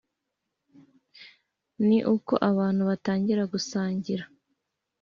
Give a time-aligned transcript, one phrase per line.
[1.87, 4.23] Ni uko abantu batangira gusangira